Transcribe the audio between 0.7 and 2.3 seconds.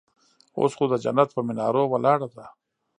خو د جنت پهٔ منارو ولاړه